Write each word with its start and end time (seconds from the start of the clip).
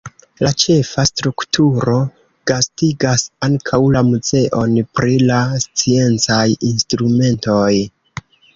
La 0.45 0.49
ĉefa 0.61 1.03
strukturo 1.09 1.97
gastigas 2.53 3.27
ankaŭ 3.49 3.81
la 3.97 4.03
muzeon 4.09 4.75
pri 4.99 5.15
la 5.27 5.37
sciencaj 5.67 6.43
instrumentoj. 6.73 7.71